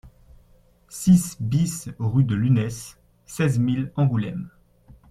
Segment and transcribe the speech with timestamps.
[0.89, 4.49] six BIS rue de Lunesse, seize mille Angoulême